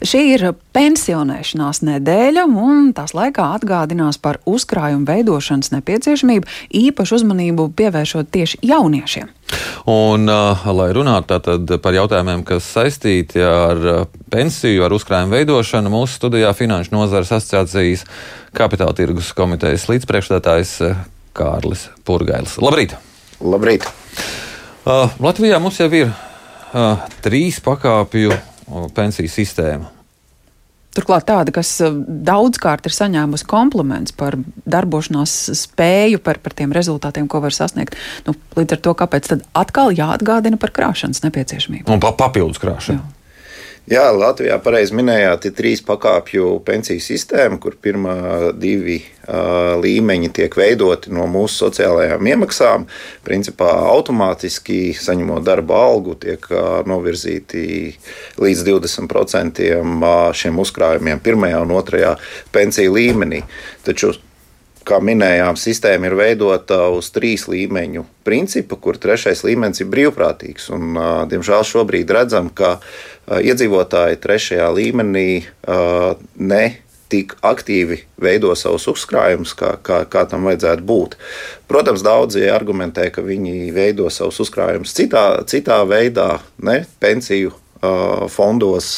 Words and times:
Šī 0.00 0.20
ir 0.32 0.46
pensionēšanās 0.72 1.82
nedēļa, 1.84 2.46
un 2.48 2.86
tās 2.96 3.12
laikā 3.12 3.50
atgādinās 3.58 4.16
par 4.16 4.38
uzkrājumu 4.48 5.04
veidošanas 5.04 5.74
nepieciešamību, 5.74 6.48
īpašu 6.80 7.18
uzmanību 7.18 7.66
pievēršot 7.76 8.30
tieši 8.32 8.62
jauniešiem. 8.70 9.28
Un, 9.90 10.24
uh, 10.30 10.64
lai 10.72 10.88
runātu 10.96 11.36
par 11.84 11.98
jautājumiem, 11.98 12.46
kas 12.48 12.64
saistīti 12.72 13.44
ar 13.44 13.84
uh, 13.84 14.02
pensiju, 14.32 14.86
ar 14.86 14.96
uzkrājumu 14.96 15.36
veidošanu, 15.36 15.92
mūsu 15.92 16.16
studijā 16.16 16.54
Finanšu 16.56 16.96
nozares 16.96 17.34
asociācijas 17.36 18.06
kapitāla 18.56 18.96
tirgus 18.96 19.34
komitejas 19.36 19.84
līdzpriekšstādājs 19.92 20.76
uh, 20.86 21.00
Kārlis 21.36 21.90
Purgailis. 22.08 22.56
Labrīt! 22.62 22.96
Labrīt! 23.44 23.84
Uh, 24.80 25.12
Latvijā 25.20 25.60
mums 25.60 25.76
jau 25.76 25.90
ir 25.92 26.08
uh, 26.08 27.04
trīs 27.20 27.60
pakāpju 27.60 28.32
pensiju 28.94 29.30
sistēma. 29.30 29.90
Turklāt 30.90 31.28
tāda, 31.28 31.52
kas 31.54 31.68
eh, 31.84 31.94
daudzkārt 32.26 32.88
ir 32.88 32.94
saņēmusi 32.94 33.46
komplimentus 33.50 34.16
par 34.18 34.34
darbošanās 34.66 35.36
spēju, 35.60 36.18
par, 36.24 36.40
par 36.42 36.56
tiem 36.58 36.74
rezultātiem, 36.74 37.28
ko 37.30 37.42
var 37.44 37.54
sasniegt. 37.54 37.94
Nu, 38.26 38.34
līdz 38.58 38.74
ar 38.74 38.82
to, 38.82 38.96
kāpēc 38.98 39.30
tad 39.30 39.46
atkal 39.54 39.94
jāatgādina 39.94 40.58
par 40.60 40.74
krāšanas 40.74 41.22
nepieciešamību? 41.28 41.86
Un 41.94 42.02
pa 42.02 42.10
papildus 42.18 42.58
krāšanu. 42.62 42.98
Jā. 42.98 43.19
Jā, 43.90 44.04
Latvijā 44.14 44.54
pareizi 44.62 44.94
minējāt, 44.94 45.48
ir 45.48 45.54
trīs 45.58 45.80
pakāpju 45.82 46.60
pensiju 46.62 47.02
sistēma, 47.02 47.56
kur 47.58 47.74
pirmā 47.74 48.12
divi 48.54 49.00
uh, 49.02 49.72
līmeņi 49.82 50.30
tiek 50.36 50.54
veidoti 50.54 51.10
no 51.10 51.24
mūsu 51.26 51.64
sociālajām 51.64 52.28
iemaksām. 52.30 52.84
Principā 53.26 53.72
automātiski 53.90 54.92
saņemot 54.94 55.42
darba 55.42 55.82
algu, 55.88 56.14
tiek 56.22 56.46
uh, 56.54 56.86
novirzīti 56.86 57.66
līdz 58.38 58.64
20% 58.70 59.66
šiem 60.38 60.62
uzkrājumiem 60.62 61.26
pirmajā 61.26 61.58
un 61.66 61.74
otrajā 61.74 62.14
pensiju 62.54 62.94
līmenī. 62.94 63.42
Taču 63.82 64.14
kā 64.90 64.98
minējām, 65.04 65.56
sistēma 65.60 66.10
ir 66.10 66.18
veidota 66.18 66.82
uz 66.90 67.12
trīs 67.14 67.46
līmeņu 67.50 68.04
principu, 68.26 68.76
kur 68.82 68.98
trešais 69.00 69.44
līmenis 69.46 69.84
ir 69.84 69.90
brīvprātīgs. 69.92 70.68
Un, 70.74 70.98
diemžēl 71.30 71.64
šobrīd 71.70 72.10
redzam, 72.16 72.50
ka 72.50 72.76
iedzīvotāji 73.30 74.18
trešajā 74.22 74.68
līmenī 74.74 75.28
ne 76.42 76.64
tik 77.10 77.34
aktīvi 77.42 77.98
veido 78.22 78.52
savus 78.58 78.86
uzkrājumus, 78.92 79.54
kā, 79.58 79.72
kā, 79.82 80.04
kā 80.10 80.22
tam 80.30 80.46
vajadzētu 80.46 80.84
būt. 80.86 81.16
Protams, 81.70 82.04
daudzi 82.06 82.44
argumentē, 82.50 83.08
ka 83.10 83.24
viņi 83.26 83.72
veido 83.74 84.06
savus 84.14 84.38
uzkrājumus 84.44 84.94
citā, 84.94 85.24
citā 85.50 85.80
veidā, 85.90 86.36
ne 86.62 86.84
pensiju 87.02 87.56
fondos, 88.30 88.92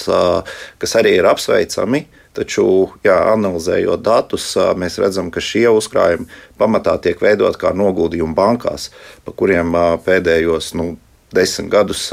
kas 0.82 0.96
arī 1.00 1.16
ir 1.20 1.28
apsveicami. 1.30 2.04
Taču, 2.32 2.64
jā, 3.04 3.18
analizējot 3.34 4.00
datus, 4.00 4.46
mēs 4.80 4.96
redzam, 5.02 5.28
ka 5.28 5.42
šie 5.44 5.66
uzkrājumi 5.68 6.24
pamatā 6.56 6.94
tiek 7.04 7.20
veidot 7.20 7.58
kā 7.60 7.74
noguldījumi 7.76 8.32
bankās, 8.36 8.88
pa 9.26 9.34
kuriem 9.36 9.74
pēdējos 10.06 10.70
nu, 10.80 10.94
desmit 11.36 11.68
gadus 11.72 12.06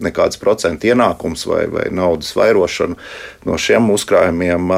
nekāds 0.00 0.40
procentu 0.40 0.88
ienākums 0.88 1.44
vai, 1.48 1.66
vai 1.72 1.84
naudas 1.92 2.32
vairošana 2.36 2.96
no 3.48 3.58
šiem 3.60 3.90
uzkrājumiem 3.92 4.72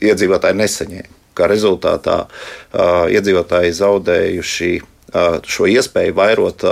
iedzīvotāji 0.00 0.58
nesaņēma. 0.60 1.16
Kā 1.36 1.48
rezultātā 1.48 2.18
iedzīvotāji 3.16 3.76
zaudējuši 3.78 4.70
šo 5.48 5.68
iespēju 5.72 6.16
vairot 6.16 6.66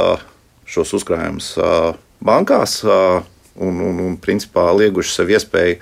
šos 0.69 0.93
uzkrājumus 0.99 1.55
bankās 2.25 2.83
un, 2.85 3.81
un, 3.81 4.05
un 4.11 4.21
principā 4.21 4.69
lieguši 4.77 5.15
sev 5.15 5.33
iespēju 5.33 5.81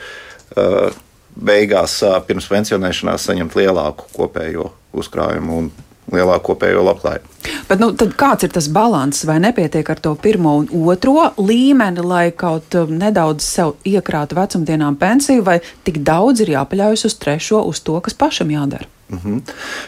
beigās 1.37 2.01
pirms 2.27 2.49
pensionēšanās 2.51 3.29
saņemt 3.29 3.57
lielāku 3.59 4.09
kopējo 4.17 4.71
uzkrājumu 4.97 5.61
un 5.61 5.71
lielāku 6.13 6.53
kopējo 6.53 6.85
labklājību. 6.87 7.33
Bet, 7.67 7.81
nu, 7.83 7.91
kāds 8.19 8.47
ir 8.47 8.53
tas 8.55 8.69
līdzsvars? 8.71 9.25
Vai 9.27 9.39
nepietiek 9.43 9.89
ar 9.91 10.01
to 10.03 10.15
pirmo 10.23 10.57
un 10.61 10.69
otro 10.87 11.33
līmeni, 11.39 12.05
lai 12.07 12.31
kaut 12.37 12.77
nedaudz 12.91 13.47
sev 13.47 13.75
iekrātu 13.87 14.39
vecumdienām 14.39 14.99
pensiju, 15.01 15.45
vai 15.47 15.59
tik 15.87 16.03
daudz 16.07 16.45
ir 16.45 16.55
jāpaļaujas 16.55 17.09
uz 17.11 17.19
trešo, 17.23 17.65
uz 17.67 17.83
to, 17.83 17.99
kas 18.05 18.15
pašam 18.15 18.53
jādara? 18.55 18.87
Uh 19.11 19.25
-huh. 19.25 19.41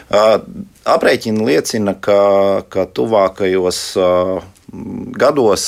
uh, 0.09 0.41
aprēķini 0.85 1.45
liecina, 1.45 1.93
ka, 1.93 2.63
ka 2.69 2.85
tuvākajos 2.85 3.79
uh, 3.99 4.43
gados 5.19 5.63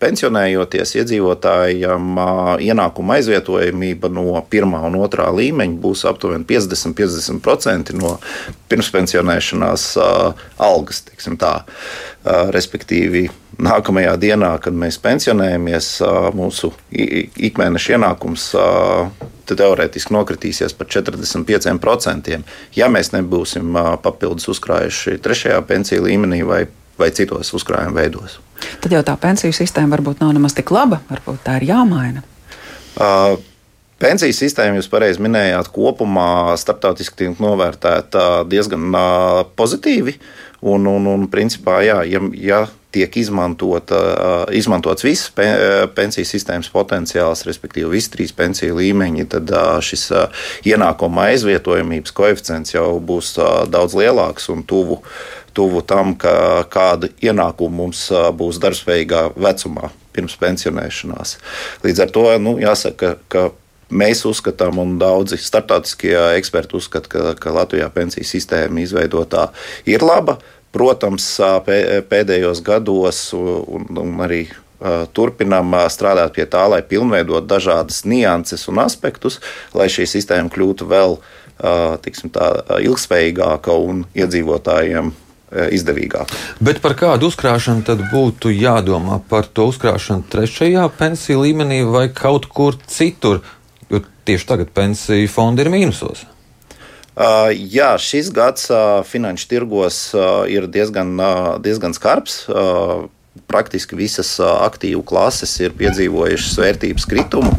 pensionējoties 0.00 0.94
iedzīvotājiem 1.00 2.20
ienākuma 2.64 3.18
aizvietojamība 3.18 4.10
no 4.12 4.38
pirmā 4.50 4.82
un 4.88 4.98
otrā 5.00 5.28
līmeņa 5.34 5.76
būs 5.82 6.06
aptuveni 6.08 6.46
50-50% 6.48 7.94
no 7.98 8.16
pirmspensionēšanās 8.72 9.90
algas. 10.00 11.04
Respektīvi, 12.54 13.28
nākamajā 13.60 14.16
dienā, 14.20 14.54
kad 14.62 14.76
mēs 14.76 14.98
pensionējamies, 15.02 15.92
mūsu 16.36 16.72
ikmēneša 17.50 17.96
ienākums 17.96 18.50
teorētiski 19.50 20.14
nokritīsies 20.14 20.76
par 20.78 20.90
45%. 20.92 22.40
Ja 22.76 22.90
mēs 22.92 23.12
nebūsim 23.14 23.74
papildus 24.04 24.48
uzkrājuši 24.52 25.18
trešajā 25.24 25.62
pensiju 25.68 26.06
līmenī 26.06 26.44
vai 26.46 26.64
vai 27.00 27.10
citos 27.16 27.52
uzkrājuma 27.56 28.02
veidos. 28.02 28.38
Tad 28.80 28.92
jau 28.92 29.02
tā 29.06 29.16
pensiju 29.20 29.56
sistēma 29.56 29.96
varbūt 29.96 30.20
nav 30.24 30.34
nemaz 30.36 30.56
tik 30.56 30.72
laba, 30.74 31.00
varbūt 31.10 31.44
tā 31.46 31.60
ir 31.60 31.70
jāmaina. 31.72 32.24
Uh, 33.00 33.38
Pensiju 34.00 34.32
sistēma, 34.32 34.78
jūs 34.78 34.86
pareizi 34.88 35.20
minējāt, 35.20 35.68
kopumā 35.74 36.54
starptautiski 36.56 37.18
tiek 37.18 37.40
novērtēta 37.42 38.46
diezgan 38.48 38.86
uh, 38.96 39.42
pozitīvi. 39.60 40.14
Un, 40.60 40.86
un, 40.88 41.08
un 41.08 41.26
principā, 41.32 41.78
jā, 41.84 41.98
ja, 42.08 42.20
ja 42.36 42.60
tiek 42.92 43.12
izmantota, 43.20 43.98
uh, 44.00 44.54
izmantots 44.56 45.04
viss 45.04 45.28
pensiju 45.36 46.28
sistēmas 46.28 46.72
potenciāls, 46.72 47.44
respektīvi 47.48 47.92
visi 47.92 48.12
trīs 48.12 48.32
pensiju 48.36 48.78
līmeņi, 48.80 49.28
tad 49.36 49.52
uh, 49.52 49.76
šis 49.84 50.06
uh, 50.16 50.48
ienākuma 50.68 51.28
aizvietojamības 51.34 52.16
koeficients 52.16 52.72
jau 52.72 52.88
būs 53.04 53.34
daudz 53.72 53.96
lielāks 54.00 54.48
un 54.52 54.64
tuvu 54.64 55.02
tuvu 55.56 55.82
tam, 55.86 56.14
ka 56.20 56.64
kāda 56.70 57.10
ienākuma 57.22 57.82
mums 57.82 58.06
būs 58.36 58.60
darbspējīgā 58.62 59.24
vecumā 59.36 59.90
pirms 60.14 60.36
pensionēšanās. 60.40 61.36
Līdz 61.84 62.04
ar 62.04 62.14
to 62.14 62.24
nu, 62.42 62.56
jāsaka, 62.62 63.16
ka 63.30 63.50
mēs 63.90 64.24
uzskatām, 64.28 64.78
un 64.82 64.96
daudzi 65.00 65.38
startautiskie 65.40 66.14
eksperti 66.38 66.78
uzskata, 66.78 67.10
ka, 67.10 67.34
ka 67.38 67.54
Latvijā 67.54 67.90
pensiju 67.94 68.26
sistēma 68.26 68.82
izveidotā 68.84 69.50
ir 69.90 70.04
laba. 70.06 70.38
Protams, 70.70 71.24
pēdējos 71.66 72.60
gados 72.62 73.24
un, 73.34 73.88
un 73.98 74.12
arī 74.22 74.44
turpinām 75.16 75.74
strādāt 75.90 76.36
pie 76.36 76.46
tā, 76.46 76.62
lai 76.70 76.80
pilnveidot 76.86 77.48
dažādas 77.50 78.04
nianses 78.06 78.68
un 78.70 78.78
aspektus, 78.84 79.40
lai 79.74 79.90
šī 79.92 80.06
sistēma 80.08 80.52
kļūtu 80.52 80.86
vēl 80.88 81.18
tā, 81.58 82.46
ilgspējīgāka 82.78 83.74
un 83.76 84.06
iedzīvotājiem 84.14 85.10
izdevīgāk. 85.50 86.32
Bet 86.62 86.80
par 86.84 86.94
kādu 86.98 87.30
uzkrāšanu 87.30 87.84
tad 87.86 88.02
būtu 88.12 88.52
jādomā? 88.54 89.20
Par 89.30 89.48
to 89.50 89.68
uzkrāšanu 89.70 90.26
trešajā 90.30 90.86
pensiju 90.98 91.44
līmenī 91.44 91.82
vai 91.88 92.08
kaut 92.14 92.46
kur 92.46 92.78
citur? 92.86 93.42
Jo 93.90 94.02
tieši 94.28 94.46
tagad 94.46 94.74
pensiju 94.74 95.30
fondi 95.30 95.66
ir 95.66 95.72
mīnusos. 95.72 96.26
Uh, 97.20 97.50
jā, 97.52 97.96
šis 98.00 98.30
gads 98.32 98.70
uh, 98.70 99.02
finanšu 99.04 99.48
tirgos 99.50 99.98
uh, 100.14 100.46
ir 100.48 100.70
diezgan, 100.70 101.18
diezgan 101.60 101.96
skarbs. 101.96 102.44
Uh, 103.40 103.46
praktiski 103.50 103.96
visas 103.98 104.32
aktīvu 104.40 105.02
klases 105.06 105.52
ir 105.62 105.74
piedzīvojušas 105.78 106.58
vērtības 106.60 107.06
kritumu. 107.10 107.52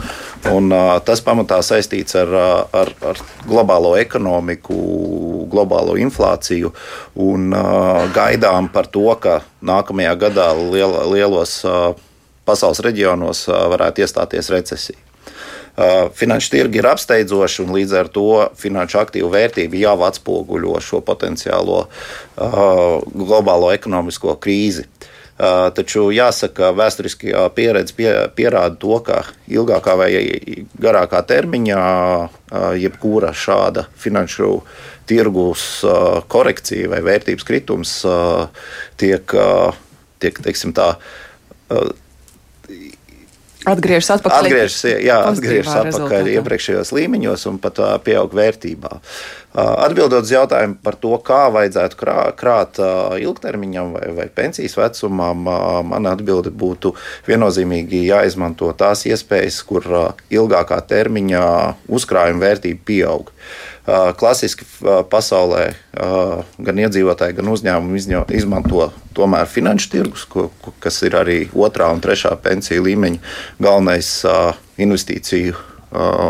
Un, 0.52 0.72
tas 1.06 1.22
pamatā 1.22 1.60
saistīts 1.66 2.16
ar, 2.18 2.32
ar, 2.74 2.94
ar 3.06 3.20
globālo 3.46 3.94
ekonomiku, 4.00 4.78
globālo 5.52 5.98
inflāciju 6.02 6.72
un 7.22 7.54
gaidām 8.16 8.72
par 8.74 8.90
to, 8.90 9.06
ka 9.22 9.42
nākamajā 9.62 10.16
gadā 10.24 10.50
liel, 10.58 10.98
lielos 11.14 11.60
pasaules 12.48 12.82
reģionos 12.82 13.46
varētu 13.52 14.02
iestāties 14.02 14.50
recesija. 14.54 14.98
Finanšu 16.18 16.50
tirgi 16.52 16.82
ir 16.82 16.90
apsteidzoši, 16.90 17.62
un 17.64 17.78
līdz 17.78 17.94
ar 18.00 18.10
to 18.12 18.28
finanšu 18.60 18.98
aktīvu 19.06 19.30
vērtība 19.32 19.80
jau 19.80 19.96
atspoguļo 20.10 20.82
šo 20.84 21.00
potenciālo 21.06 21.86
globālo 22.36 23.70
ekonomisko 23.78 24.36
krīzi. 24.42 24.90
Uh, 24.90 25.21
Taču 25.42 26.12
jāsaka, 26.14 26.68
vēsturiskā 26.78 27.48
pieredze 27.58 27.96
pie, 27.98 28.10
pierāda 28.38 28.76
to, 28.78 29.00
ka 29.02 29.24
ilgākā 29.50 29.96
vai 29.98 30.10
garākā 30.78 31.24
termiņā 31.26 31.80
jebkura 32.78 33.32
šāda 33.34 33.88
finanšu 33.98 34.60
tirgus 35.10 35.64
korekcija 36.30 36.92
vai 36.94 37.02
vērtības 37.08 37.48
kritums 37.48 37.96
tiek, 39.02 39.36
tiek 40.22 40.44
teiksim, 40.46 40.76
tā, 40.78 40.92
Atgriežas 43.62 44.16
atpakaļ. 44.16 44.48
Atgriežas, 44.48 44.80
jā, 45.06 45.16
atgriežas 45.30 45.76
atpakaļ 45.84 46.24
rezultātā. 46.26 46.34
iepriekšējos 46.40 46.92
līmeņos 46.98 47.46
un 47.52 47.60
pat 47.62 47.82
uh, 47.82 47.92
pieaug 48.02 48.34
vērtībā. 48.34 48.96
Uh, 48.98 49.74
atbildot 49.86 50.26
uz 50.26 50.32
jautājumu 50.34 50.80
par 50.82 50.98
to, 50.98 51.12
kā 51.22 51.44
vajadzētu 51.54 52.00
krā, 52.00 52.18
krāt 52.40 52.82
uh, 52.82 53.14
ilgtermiņam 53.22 53.94
vai, 53.94 54.08
vai 54.18 54.28
pensijas 54.34 54.74
vecumam, 54.80 55.46
mana 55.92 56.16
atbilde 56.18 56.50
būtu 56.50 56.96
viennozīmīgi 57.30 58.08
jāizmanto 58.08 58.72
tās 58.78 59.06
iespējas, 59.06 59.62
kur 59.70 59.86
ilgākā 60.34 60.82
termiņā 60.90 61.46
uzkrājuma 61.94 62.48
vērtība 62.48 62.88
pieaug. 62.88 63.30
Klasiski 64.18 64.66
pasaulē 65.12 65.64
gan 66.64 66.82
iedzīvotāji, 66.86 67.36
gan 67.40 67.52
uzņēmumi 67.52 68.00
izmanto 68.38 68.92
tomēr 69.18 69.50
finanšu 69.52 69.92
tirgus, 69.92 70.28
kas 70.80 71.02
ir 71.08 71.18
arī 71.20 71.40
otrā 71.52 71.90
un 71.92 72.00
trešā 72.04 72.32
pensiju 72.44 72.86
līmeņa 72.88 73.20
galvenais 73.60 74.14
investīciju 74.82 75.58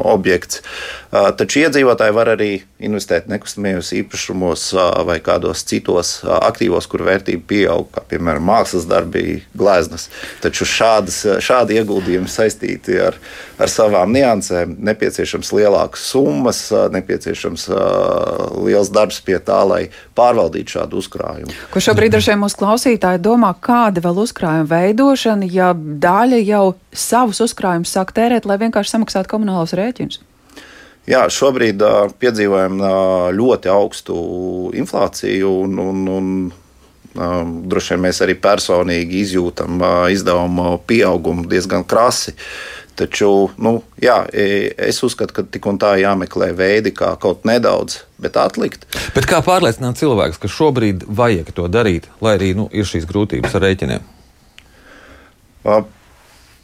objekts. 0.10 0.64
Taču 1.12 1.62
iedzīvotāji 1.62 2.18
var 2.18 2.34
arī 2.34 2.52
investēt 2.82 3.30
nekustamajos 3.32 3.92
īpašumos 4.02 4.66
vai 5.08 5.20
kādos 5.24 5.64
citos 5.68 6.14
aktīvos, 6.26 6.88
kur 6.92 7.06
vērtība 7.08 7.46
pieaug, 7.48 7.90
kā 7.94 8.04
piemēram 8.14 8.46
mākslas 8.50 8.88
darbi, 8.90 9.42
gleznas. 9.58 10.10
Taču 10.44 10.68
šādas, 10.68 11.22
šādi 11.44 11.78
ieguldījumi 11.80 12.32
saistīti 12.32 12.98
ar, 13.02 13.18
ar 13.62 13.72
savām 13.72 14.14
niansēm, 14.16 14.76
nepieciešams 14.90 15.54
lielākas 15.58 16.08
summas, 16.12 16.64
nepieciešams 16.94 17.68
liels 18.66 18.92
darbs 18.94 19.22
pie 19.26 19.38
tā, 19.44 19.62
lai 19.68 19.82
pārvaldītu 20.18 20.78
šādu 20.78 21.02
uzkrājumu. 21.02 21.56
Ko 21.74 21.84
šobrīd 21.84 22.18
ar 22.18 22.26
šiem 22.26 22.44
mūsu 22.46 22.60
klausītāji 22.62 23.22
domā, 23.24 23.54
kāda 23.62 24.04
vēl 24.04 24.24
uzkrājuma 24.26 24.68
veidošana, 24.72 25.48
ja 25.52 25.72
daļa 25.76 26.42
jau 26.48 26.66
savus 26.92 27.44
uzkrājumus 27.46 27.94
sāk 27.94 28.16
tērēt, 28.18 28.50
lai 28.50 28.60
vienkārši 28.62 28.98
samaksātu 28.98 29.36
komunālos 29.36 29.78
rēķinus? 29.78 30.22
Jā, 31.10 31.24
šobrīd 31.34 31.82
uh, 31.82 32.12
piedzīvojam 32.22 32.76
uh, 32.78 32.90
ļoti 33.34 33.72
augstu 33.74 34.18
inflāciju, 34.78 35.54
un, 35.64 35.80
un, 35.82 36.04
un 36.14 36.28
uh, 36.52 37.40
droši 37.72 37.96
vien 37.96 38.04
mēs 38.06 38.22
arī 38.22 38.36
personīgi 38.38 39.24
izjūtam 39.24 39.82
izdevumu 40.14 40.76
pieaugumu 40.86 41.48
diezgan 41.50 41.88
krasi. 41.90 42.36
Taču 43.02 43.50
nu, 43.58 43.72
jā, 44.04 44.18
es 44.30 45.00
uzskatu, 45.02 45.34
ka 45.34 45.44
tik 45.48 45.66
un 45.72 45.80
tā 45.82 45.96
jāmeklē 45.98 46.52
veidi, 46.54 46.92
kā 46.94 47.14
kaut 47.24 47.48
nedaudz, 47.50 48.02
bet 48.22 48.36
atlikt. 48.38 48.84
Bet 49.16 49.26
kā 49.32 49.40
pārliecināt 49.42 49.98
cilvēkus, 49.98 50.38
ka 50.38 50.52
šobrīd 50.52 51.08
vajag 51.08 51.50
to 51.56 51.66
darīt, 51.72 52.12
lai 52.22 52.36
arī 52.38 52.52
nu, 52.60 52.68
ir 52.70 52.86
šīs 52.86 53.08
grūtības 53.10 53.58
ar 53.58 53.66
rēķiniem? 53.66 54.06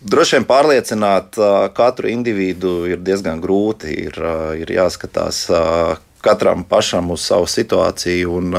Droši 0.01 0.37
vien 0.37 0.45
pārliecināt 0.45 1.37
katru 1.77 2.11
individu 2.11 2.83
ir 2.85 3.01
diezgan 3.01 3.41
grūti. 3.41 3.95
Ir, 4.07 4.19
ir 4.61 4.73
jāskatās 4.75 5.47
katram 6.21 6.63
pašam 6.69 7.09
uz 7.15 7.25
savu 7.25 7.47
situāciju. 7.49 8.35
Un, 8.37 8.57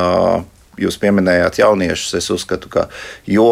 jūs 0.78 0.98
pieminējāt 1.02 1.60
jauniešus. 1.62 2.18
Es 2.18 2.30
uzskatu, 2.34 2.70
ka 2.72 2.88
jo 3.26 3.50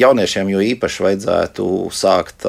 jauniešiem 0.00 0.48
jo 0.54 0.62
īpaši 0.64 1.04
vajadzētu 1.04 1.66
sākt 1.92 2.46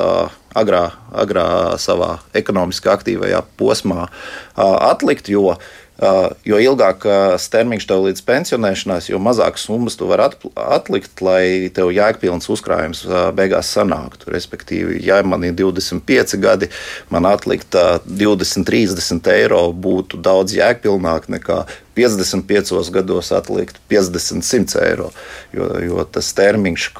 agrā, 0.55 0.85
agrā 1.11 1.47
savā 1.81 2.17
ekonomiski 2.37 2.91
aktīvajā 2.91 3.43
posmā 3.59 4.07
atlikt, 4.55 5.31
jo 5.31 5.57
jo 6.01 6.57
ilgāks 6.57 7.45
termiņš 7.53 7.85
tev 7.85 8.05
līdz 8.07 8.23
pensionēšanās, 8.25 9.09
jo 9.11 9.19
mazākas 9.21 9.67
summas 9.67 9.97
tu 9.99 10.07
vari 10.09 10.25
atlikt, 10.55 11.21
lai 11.21 11.69
tev 11.73 11.91
jēgpilns 11.93 12.49
uzkrājums 12.49 13.03
uh, 13.05 13.29
beigās 13.37 13.69
sanāktu. 13.75 14.31
Respektīvi, 14.33 14.97
ja 15.05 15.19
man 15.21 15.45
ir 15.45 15.53
25 15.59 16.39
gadi, 16.41 16.71
man 17.13 17.29
atlikt 17.29 17.77
20, 17.77 18.65
30 18.67 19.31
eiro 19.35 19.61
būtu 19.71 20.17
daudz 20.25 20.57
jēgpilnāk 20.57 21.29
nekā 21.37 21.61
55 21.97 22.91
gados 22.97 23.31
atlikt 23.35 23.77
50, 23.91 24.41
100 24.41 24.85
eiro. 24.87 25.11
Jo, 25.53 25.69
jo 25.85 26.05
tas 26.09 26.33
termiņš, 26.33 26.91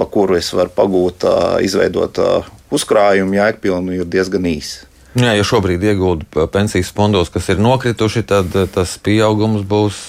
pa 0.00 0.08
kuru 0.08 0.40
es 0.40 0.52
varu 0.56 0.72
pagūt, 0.72 1.28
uh, 1.28 1.56
izveidot 1.64 2.24
uzkrājumu 2.72 3.36
jēgpilnu, 3.36 4.00
ir 4.00 4.08
diezgan 4.16 4.48
īss. 4.48 4.86
Jā, 5.16 5.32
ja 5.32 5.44
šobrīd 5.48 5.80
iegūda 5.80 6.44
pensijas 6.52 6.90
fondos, 6.92 7.30
kas 7.32 7.48
ir 7.48 7.60
nokrituši, 7.62 8.20
tad 8.28 8.52
eh, 8.52 8.68
tas 8.68 8.98
pieaugums 9.00 9.62
būs 9.64 10.00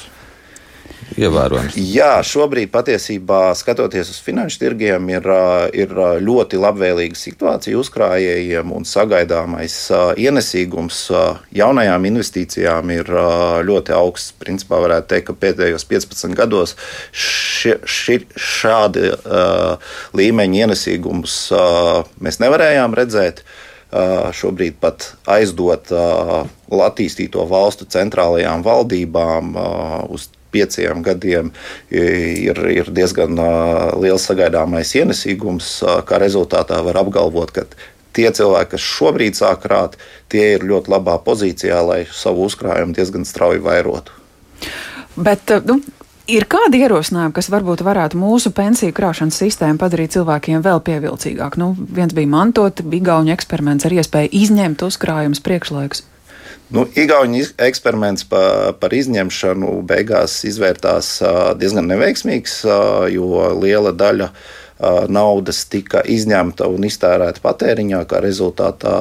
ievērojams. 1.15 1.77
Jā, 1.79 2.17
šobrīd 2.27 2.67
patiesībā 2.73 3.53
skatoties 3.55 4.09
uz 4.11 4.17
finanšu 4.25 4.59
tirgiem, 4.65 5.05
ir, 5.13 5.29
eh, 5.31 5.77
ir 5.85 5.93
eh, 5.95 6.17
ļoti 6.27 6.59
labvēlīga 6.59 7.15
situācija 7.15 7.79
uzkrājējiem 7.79 8.73
un 8.75 8.83
sagaidāmais 8.89 9.77
ienesīgums 10.19 10.99
jaunajām 11.55 12.09
investīcijām 12.09 12.91
ir 12.97 13.13
ļoti 13.69 13.95
augsts. 13.95 14.35
Principā 14.43 14.81
varētu 14.83 15.13
teikt, 15.13 15.29
ka 15.29 15.37
pēdējos 15.45 15.87
15 15.87 16.35
gados 16.35 16.75
ši, 17.15 17.77
ši, 17.87 18.19
šādi 18.35 19.07
uh, 19.15 19.95
līmeņa 20.19 20.65
ienesīgumus 20.65 21.39
uh, 21.55 22.03
mēs 22.19 22.41
nevarējām 22.43 22.99
redzēt. 22.99 23.39
Uh, 23.47 23.63
šobrīd 23.91 24.79
pat 24.81 25.13
aizdot 25.31 25.91
attīstīto 26.87 27.45
valstu 27.47 27.87
centrālajām 27.87 28.65
valdībām 28.65 29.53
uz 30.11 30.27
pieciem 30.51 31.03
gadiem 31.03 31.51
ir, 31.91 32.59
ir 32.71 32.89
diezgan 32.91 33.39
liels 33.99 34.27
sagaidāmais 34.27 34.93
ienesīgums, 34.97 35.71
kā 36.07 36.19
rezultātā 36.23 36.79
var 36.83 36.99
apgalvot, 37.03 37.53
ka 37.55 37.67
tie 38.17 38.29
cilvēki, 38.33 38.73
kas 38.73 38.87
šobrīd 38.97 39.37
sāk 39.37 39.63
krāt, 39.65 39.97
tie 40.31 40.55
ir 40.55 40.65
ļoti 40.67 40.93
labā 40.95 41.17
pozīcijā, 41.23 41.81
lai 41.85 42.01
savu 42.11 42.47
uzkrājumu 42.49 42.95
diezgan 42.97 43.27
strauji 43.27 43.63
vairotu. 43.63 44.15
Bet 45.17 45.49
nu, 45.65 45.79
Ir 46.27 46.43
kādi 46.51 46.81
ierosinājumi, 46.83 47.31
kas 47.37 47.47
varbūt 47.47 47.85
varētu 47.87 48.19
mūsu 48.19 48.51
pensiju 48.55 48.91
krāšanas 48.95 49.37
sistēmu 49.39 49.79
padarīt 49.79 50.11
cilvēkiem 50.17 50.59
vēl 50.65 50.81
pievilcīgāku? 50.83 51.59
Nu, 51.61 51.69
viens 51.77 52.11
bija 52.15 52.27
mantot, 52.27 52.81
bija 52.83 53.05
Igaunijas 53.05 53.39
eksperiments 53.39 53.87
ar 53.87 53.95
iespēju 53.95 54.33
izņemt 54.35 54.83
uzkrājumus 54.83 55.39
priekšlaikus. 55.45 56.03
Nu, 56.75 56.83
Igaunijas 56.99 57.53
eksperiments 57.63 58.27
pa, 58.27 58.73
par 58.75 58.91
izņemšanu 58.91 59.77
beigās 59.87 60.41
izvērtās 60.49 61.13
diezgan 61.61 61.87
neveiksmīgs, 61.93 62.59
jo 63.15 63.47
liela 63.63 63.95
daļa 63.95 64.27
no 64.27 64.66
naudas 65.09 65.63
tika 65.71 66.03
izņemta 66.05 66.67
un 66.69 66.85
iztērēta 66.85 67.41
patēriņā, 67.41 68.03
kā 68.09 68.21
rezultātā 68.21 68.93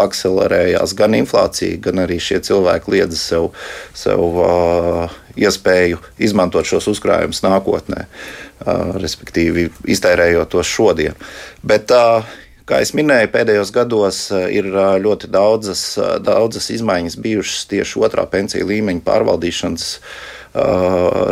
akcelerējās 0.00 0.94
gan 0.98 1.16
inflācija, 1.18 1.80
gan 1.82 2.04
arī 2.04 2.20
šie 2.22 2.38
cilvēki 2.46 2.94
liedza 2.94 3.18
sev, 3.18 3.48
sev 3.96 4.22
iespēju 5.40 5.98
izmantot 6.22 6.68
šos 6.68 6.86
uzkrājumus 6.94 7.42
nākotnē, 7.46 8.04
respektīvi 9.00 9.70
iztērējot 9.96 10.54
tos 10.54 10.70
šodien. 10.70 11.18
Bet, 11.62 11.90
Kā 12.70 12.78
jau 12.84 13.00
minēju, 13.00 13.32
pēdējos 13.32 13.72
gados 13.74 14.18
ir 14.30 14.68
ļoti 15.02 15.26
daudzas, 15.34 15.80
daudzas 16.22 16.68
izmaiņas 16.70 17.16
bijušas 17.18 17.64
tieši 17.66 17.98
otrā 18.06 18.22
pensiju 18.30 18.68
līmeņa 18.68 19.02
pārvaldīšanas 19.08 19.86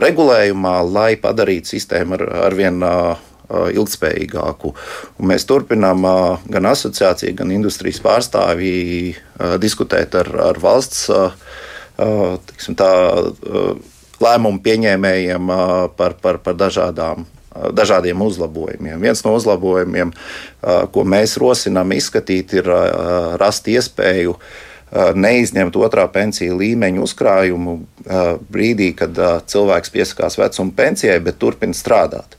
regulējumā, 0.03 0.75
lai 0.83 1.13
padarītu 1.23 1.77
sistēmu 1.77 2.19
ar, 2.19 2.25
ar 2.49 2.57
vien 2.59 2.83
uh, 2.83 3.23
ilgspējīgāku. 3.49 4.75
Un 5.19 5.31
mēs 5.31 5.47
turpinām 5.49 6.05
gan 6.53 6.69
asociācija, 6.73 7.37
gan 7.39 7.55
industrijas 7.55 8.03
pārstāvji 8.05 9.17
diskutēt 9.63 10.19
ar, 10.21 10.31
ar 10.51 10.61
valsts 10.63 11.09
tiksim, 12.53 12.77
tā, 12.79 12.93
lēmumu 14.23 14.63
pieņēmējiem 14.63 15.51
par, 15.99 16.15
par, 16.23 16.41
par 16.45 16.59
dažādām 16.59 17.27
dažādiem 17.75 18.21
uzlabojumiem. 18.23 19.01
Viens 19.03 19.25
no 19.25 19.35
uzlabojumiem, 19.35 20.13
ko 20.95 21.05
mēs 21.05 21.35
rosinām 21.43 21.91
izskatīt, 21.97 22.55
ir 22.61 22.71
rast 23.41 23.67
iespēju 23.67 24.37
neizņemt 25.19 25.77
otrā 25.77 26.07
pensiju 26.13 26.57
līmeņa 26.61 27.03
uzkrājumu 27.05 27.75
brīdī, 28.53 28.93
kad 28.97 29.19
cilvēks 29.51 29.93
piesakās 29.93 30.39
vecuma 30.41 30.77
pensijai, 30.77 31.19
bet 31.25 31.41
turpina 31.43 31.77
strādāt. 31.77 32.38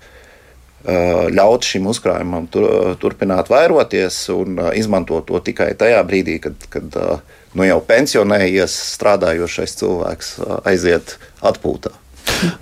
Ļaut 0.88 1.66
šim 1.68 1.90
uzkrājumam 1.92 2.46
tur, 2.52 2.96
turpināt 3.02 3.50
vairoties 3.52 4.22
un 4.32 4.62
izmantot 4.80 5.28
to 5.28 5.42
tikai 5.44 5.74
tajā 5.80 6.00
brīdī, 6.08 6.38
kad, 6.44 6.56
kad 6.72 7.00
nu 7.54 7.68
jau 7.68 7.80
pensionējies 7.84 8.78
strādājošais 8.96 9.76
cilvēks 9.82 10.38
aiziet 10.70 11.18
atpūtā. 11.44 11.92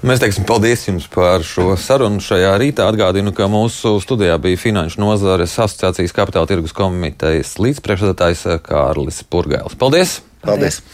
Mēs 0.07 0.21
teiksim 0.21 0.45
paldies 0.47 0.87
jums 0.87 1.05
par 1.11 1.43
šo 1.45 1.75
sarunu 1.77 2.21
šajā 2.23 2.55
rītā. 2.57 2.87
Atgādinu, 2.89 3.33
ka 3.37 3.45
mūsu 3.51 3.97
studijā 4.01 4.39
bija 4.41 4.57
Finanšu 4.57 5.03
nozares 5.03 5.53
asociācijas 5.53 6.15
kapitāla 6.17 6.49
tirgus 6.49 6.73
komitejas 6.77 7.57
līdzpriekšsēdētājs 7.61 8.47
Kārlis 8.65 9.21
Purgēls. 9.29 9.77
Paldies! 9.77 10.17
paldies. 10.41 10.79
paldies. 10.81 10.81